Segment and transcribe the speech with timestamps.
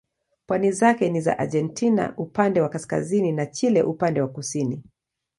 [0.45, 4.83] Pwani zake ni za Argentina upande wa kaskazini na Chile upande wa kusini.